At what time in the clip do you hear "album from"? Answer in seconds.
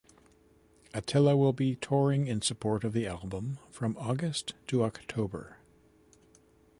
3.05-3.95